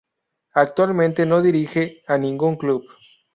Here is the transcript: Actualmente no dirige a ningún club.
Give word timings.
Actualmente 0.55 1.27
no 1.27 1.43
dirige 1.43 2.01
a 2.07 2.17
ningún 2.17 2.55
club. 2.55 2.83